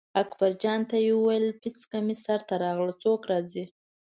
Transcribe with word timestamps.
اکبرجان 0.21 0.79
ته 0.89 0.95
یې 1.05 1.11
وویل 1.15 1.45
پیڅکه 1.61 1.99
مې 2.05 2.15
سر 2.25 2.39
ته 2.47 2.55
راغله 2.63 2.93
څوک 3.03 3.21
راځي. 3.31 3.65